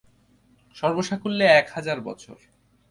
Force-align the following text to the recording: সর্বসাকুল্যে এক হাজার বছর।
সর্বসাকুল্যে 0.75 1.45
এক 1.59 1.67
হাজার 1.69 1.97
বছর। 2.01 2.37